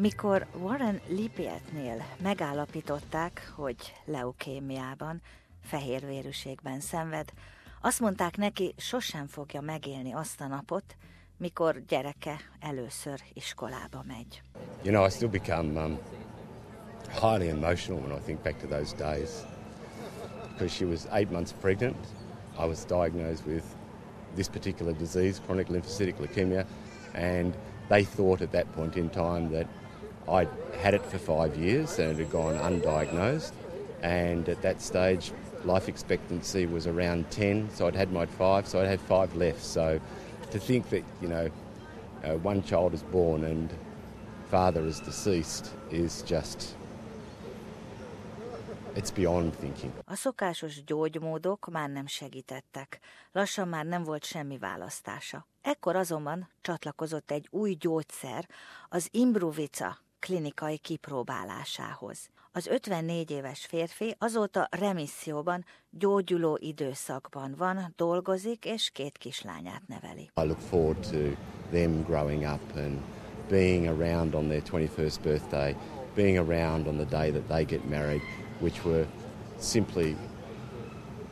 Mikor 0.00 0.46
Warren 0.60 1.00
Lipietnél 1.08 2.04
megállapították, 2.22 3.52
hogy 3.56 3.76
leukémiában, 4.04 5.22
fehérvérűségben 5.62 6.80
szenved, 6.80 7.32
azt 7.80 8.00
mondták 8.00 8.36
neki, 8.36 8.74
sosem 8.76 9.26
fogja 9.26 9.60
megélni 9.60 10.12
azt 10.12 10.40
a 10.40 10.46
napot, 10.46 10.96
mikor 11.36 11.82
gyereke 11.88 12.36
először 12.60 13.20
iskolába 13.32 14.04
megy. 14.06 14.42
You 14.82 14.92
know, 14.92 15.06
I 15.06 15.10
still 15.10 15.28
become 15.28 15.84
um, 15.84 15.98
highly 17.20 17.48
emotional 17.48 18.02
when 18.02 18.18
I 18.18 18.20
think 18.24 18.42
back 18.42 18.58
to 18.60 18.66
those 18.66 18.96
days. 18.96 19.30
Because 20.52 20.74
she 20.74 20.84
was 20.84 21.06
eight 21.12 21.30
months 21.30 21.52
pregnant, 21.60 22.06
I 22.58 22.66
was 22.66 22.84
diagnosed 22.84 23.46
with 23.46 23.64
this 24.34 24.48
particular 24.48 24.96
disease, 24.96 25.40
chronic 25.44 25.68
lymphocytic 25.68 26.14
leukemia, 26.18 26.66
and 27.14 27.52
they 27.88 28.04
thought 28.04 28.42
at 28.42 28.50
that 28.50 28.72
point 28.72 28.96
in 28.96 29.10
time 29.10 29.50
that 29.52 29.66
I'd 30.30 30.48
had 30.80 30.94
it 30.94 31.04
for 31.04 31.18
five 31.18 31.56
years 31.56 31.98
and 31.98 32.10
it 32.12 32.18
had 32.18 32.30
gone 32.30 32.56
undiagnosed. 32.56 33.52
And 34.02 34.48
at 34.48 34.62
that 34.62 34.80
stage, 34.80 35.32
life 35.64 35.88
expectancy 35.88 36.66
was 36.66 36.86
around 36.86 37.30
10, 37.30 37.70
so 37.74 37.86
I'd 37.86 37.96
had 37.96 38.12
my 38.12 38.26
five, 38.26 38.66
so 38.66 38.80
I'd 38.80 38.88
had 38.88 39.00
five 39.00 39.34
left. 39.34 39.64
So 39.64 40.00
to 40.50 40.58
think 40.58 40.88
that, 40.90 41.02
you 41.20 41.28
know, 41.28 41.50
uh, 42.24 42.34
one 42.34 42.62
child 42.62 42.94
is 42.94 43.02
born 43.02 43.44
and 43.44 43.72
father 44.50 44.84
is 44.84 45.00
deceased 45.00 45.70
is 45.90 46.22
just 46.22 46.74
It's 48.98 49.12
beyond 49.14 49.54
thinking. 49.54 49.92
A 50.04 50.14
szokásos 50.14 50.84
gyógymódok 50.84 51.68
már 51.70 51.90
nem 51.90 52.06
segítettek. 52.06 53.00
Lassan 53.32 53.68
már 53.68 53.84
nem 53.84 54.02
volt 54.02 54.24
semmi 54.24 54.58
választása. 54.58 55.46
Ekkor 55.62 55.96
azonban 55.96 56.48
csatlakozott 56.60 57.30
egy 57.30 57.46
új 57.50 57.72
gyógyszer, 57.72 58.48
az 58.88 59.08
Imbruvica 59.10 59.98
klinikai 60.18 60.78
kipróbálásához. 60.78 62.28
Az 62.52 62.66
54 62.66 63.30
éves 63.30 63.66
férfi 63.66 64.14
azóta 64.18 64.68
remisszióban, 64.70 65.64
gyógyuló 65.90 66.58
időszakban 66.60 67.54
van, 67.56 67.92
dolgozik 67.96 68.64
és 68.64 68.90
két 68.90 69.18
kislányát 69.18 69.82
neveli. 69.86 70.22
I 70.22 70.46
look 70.46 70.60
forward 70.60 71.00
to 71.10 71.18
them 71.70 72.02
growing 72.02 72.42
up 72.42 72.76
and 72.76 73.00
being 73.48 73.86
around 73.86 74.34
on 74.34 74.48
their 74.48 74.62
21st 74.62 75.22
birthday, 75.22 75.76
being 76.14 76.38
around 76.38 76.86
on 76.86 76.96
the 76.96 77.18
day 77.18 77.30
that 77.30 77.48
they 77.48 77.64
get 77.64 77.88
married, 77.88 78.22
which 78.60 78.84
were 78.84 79.06
simply 79.58 80.16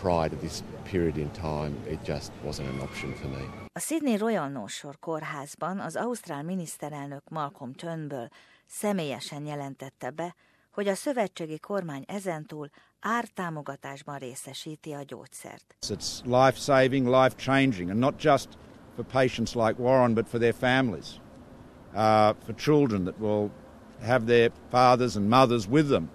prior 0.00 0.28
to 0.28 0.36
this 0.36 0.62
period 0.84 1.16
in 1.16 1.30
time, 1.30 1.76
it 1.86 1.98
just 2.04 2.32
wasn't 2.44 2.68
an 2.68 2.80
option 2.80 3.14
for 3.14 3.28
me. 3.28 3.44
A 3.72 3.80
Sydney 3.80 4.16
Royal 4.16 4.48
North 4.48 4.72
Shore 4.72 4.96
kórházban 5.00 5.80
az 5.80 5.96
ausztrál 5.96 6.42
miniszterelnök 6.42 7.28
Malcolm 7.28 7.72
Turnbull 7.72 8.28
személyesen 8.68 9.46
jelentette 9.46 10.10
be, 10.10 10.34
hogy 10.70 10.88
a 10.88 10.94
szövetségi 10.94 11.58
kormány 11.58 12.04
ezentúl 12.06 12.70
ártámogatásban 13.00 14.18
részesíti 14.18 14.92
a 14.92 15.02
gyógyszert. 15.02 15.76
It's 15.86 16.24
life-saving, 16.24 17.06
life-changing, 17.06 17.90
and 17.90 17.98
not 17.98 18.22
just 18.22 18.48
for 18.94 19.04
patients 19.04 19.54
like 19.54 19.74
Warren, 19.82 20.14
but 20.14 20.28
for 20.28 20.40
their 20.40 20.54
families, 20.54 21.20
uh, 21.92 22.34
for 22.44 22.54
children 22.54 23.04
that 23.04 23.18
will 23.18 23.50
have 24.00 24.24
their 24.24 24.52
fathers 24.70 25.16
and 25.16 25.28
mothers 25.28 25.66
with 25.66 25.88
them 25.88 26.10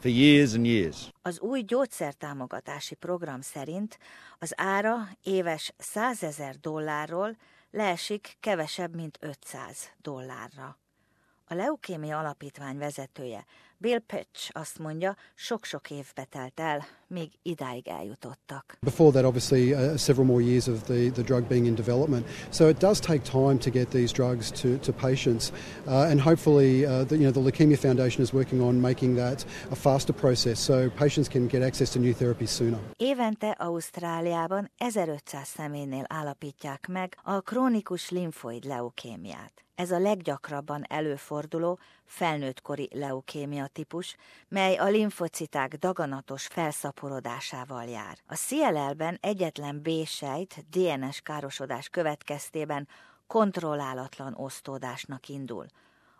for 0.00 0.10
years 0.10 0.54
and 0.54 0.66
years. 0.66 1.08
Az 1.22 1.40
új 1.40 1.60
gyógyszertámogatási 1.60 2.94
program 2.94 3.40
szerint 3.40 3.98
az 4.38 4.52
ára 4.56 5.08
éves 5.22 5.72
100 5.78 6.22
ezer 6.22 6.56
dollárról 6.60 7.36
leesik 7.70 8.36
kevesebb, 8.40 8.94
mint 8.94 9.18
500 9.20 9.90
dollárra. 10.00 10.81
A 11.52 11.54
Leukémia 11.54 12.18
Alapítvány 12.18 12.78
vezetője 12.78 13.44
Bill 13.82 13.98
Pitch 13.98 14.50
azt 14.52 14.78
mondja, 14.78 15.16
sok-sok 15.34 15.90
évbe 15.90 16.24
telt 16.30 16.60
el, 16.60 16.84
míg 17.06 17.30
idáig 17.42 17.88
eljutottak. 17.88 18.76
Before 18.80 19.10
that, 19.10 19.24
obviously, 19.24 19.72
uh, 19.72 19.96
several 19.96 20.26
more 20.26 20.42
years 20.42 20.66
of 20.66 20.82
the, 20.82 21.10
the 21.10 21.22
drug 21.22 21.48
being 21.48 21.66
in 21.66 21.74
development. 21.74 22.26
So 22.50 22.68
it 22.68 22.78
does 22.78 23.00
take 23.00 23.22
time 23.22 23.58
to 23.58 23.70
get 23.70 23.90
these 23.90 24.12
drugs 24.12 24.50
to, 24.50 24.78
to 24.78 24.92
patients. 24.92 25.52
Uh, 25.86 26.10
and 26.10 26.20
hopefully, 26.20 26.86
uh, 26.86 27.04
the, 27.04 27.16
you 27.16 27.22
know, 27.22 27.32
the 27.32 27.50
Leukemia 27.50 27.78
Foundation 27.78 28.22
is 28.22 28.32
working 28.32 28.60
on 28.60 28.80
making 28.80 29.16
that 29.16 29.44
a 29.70 29.74
faster 29.74 30.14
process 30.14 30.60
so 30.60 30.88
patients 30.90 31.28
can 31.28 31.46
get 31.48 31.62
access 31.62 31.90
to 31.92 31.98
new 31.98 32.14
therapies 32.14 32.50
sooner. 32.50 32.78
Évente 32.96 33.50
Ausztráliában 33.50 34.70
1500 34.78 35.48
személynél 35.48 36.04
állapítják 36.08 36.86
meg 36.88 37.18
a 37.22 37.40
krónikus 37.40 38.10
limfoid 38.10 38.64
leukémiát. 38.64 39.62
Ez 39.74 39.90
a 39.90 39.98
leggyakrabban 39.98 40.84
előforduló 40.88 41.78
felnőttkori 42.04 42.88
leukémia 42.92 43.66
típus, 43.72 44.16
mely 44.48 44.76
a 44.76 44.84
limfociták 44.84 45.74
daganatos 45.76 46.46
felszaporodásával 46.46 47.84
jár. 47.84 48.18
A 48.26 48.34
CLL-ben 48.34 49.18
egyetlen 49.20 49.82
B-sejt 49.82 50.64
DNS 50.70 51.20
károsodás 51.20 51.88
következtében 51.88 52.88
kontrollálatlan 53.26 54.34
osztódásnak 54.34 55.28
indul. 55.28 55.66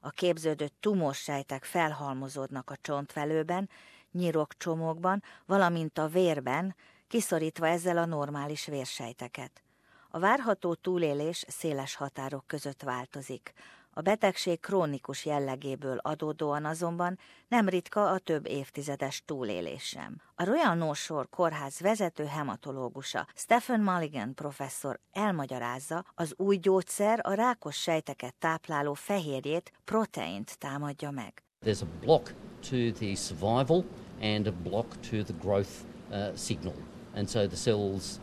A 0.00 0.10
képződött 0.10 0.74
tumorsejtek 0.80 1.64
felhalmozódnak 1.64 2.70
a 2.70 2.76
csontvelőben, 2.80 3.68
nyirokcsomókban, 4.12 5.22
valamint 5.46 5.98
a 5.98 6.08
vérben, 6.08 6.74
kiszorítva 7.08 7.66
ezzel 7.66 7.98
a 7.98 8.04
normális 8.04 8.66
vérsejteket. 8.66 9.62
A 10.10 10.18
várható 10.18 10.74
túlélés 10.74 11.44
széles 11.48 11.94
határok 11.94 12.46
között 12.46 12.82
változik. 12.82 13.52
A 13.94 14.00
betegség 14.00 14.60
krónikus 14.60 15.24
jellegéből 15.24 15.96
adódóan 15.96 16.64
azonban 16.64 17.18
nem 17.48 17.68
ritka 17.68 18.10
a 18.10 18.18
több 18.18 18.46
évtizedes 18.46 19.22
túlélés. 19.24 19.96
A 20.34 20.44
Royal 20.44 20.74
North 20.74 21.00
Shore 21.00 21.28
kórház 21.30 21.80
vezető 21.80 22.24
hematológusa 22.24 23.26
Stephen 23.34 23.80
Mulligan 23.80 24.34
professzor 24.34 25.00
elmagyarázza, 25.12 26.04
az 26.14 26.34
új 26.36 26.56
gyógyszer 26.56 27.20
a 27.22 27.32
rákos 27.32 27.76
sejteket 27.76 28.34
tápláló 28.38 28.94
fehérjét, 28.94 29.72
proteint 29.84 30.58
támadja 30.58 31.10
meg. 31.10 31.42
There's 31.64 31.82
a 31.82 31.86
block 32.00 32.34
to 32.60 32.76
the 32.92 33.14
survival 33.14 33.84
and 34.20 34.46
a 34.46 34.52
block 34.52 35.00
to 35.00 35.22
the 35.22 35.34
growth 35.40 35.70
uh, 36.10 36.34
signal. 36.34 36.74
And 37.14 37.28
so 37.28 37.46
the 37.46 37.56
cells 37.56 38.20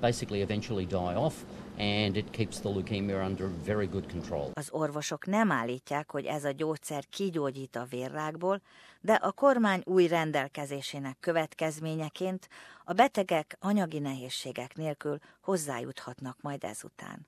basically 0.00 0.40
eventually 0.40 0.86
die 0.86 1.14
off 1.14 1.44
and 1.76 2.16
it 2.16 2.30
keeps 2.30 2.60
the 2.60 2.68
leukemia 2.68 3.24
under 3.24 3.48
very 3.64 3.86
good 3.86 4.10
control. 4.10 4.50
Az 4.52 4.68
orvosok 4.70 5.26
nem 5.26 5.50
állítják, 5.50 6.10
hogy 6.10 6.24
ez 6.24 6.44
a 6.44 6.50
gyógyszer 6.50 7.04
kigyógyít 7.08 7.76
a 7.76 7.86
vérrákból, 7.90 8.60
de 9.00 9.12
a 9.12 9.32
kormány 9.32 9.82
új 9.84 10.06
rendelkezésének 10.06 11.16
következményeként 11.20 12.48
a 12.84 12.92
betegek 12.92 13.56
anyagi 13.60 13.98
nehézségek 13.98 14.76
nélkül 14.76 15.18
hozzájuthatnak 15.40 16.36
majd 16.40 16.64
ezután. 16.64 17.26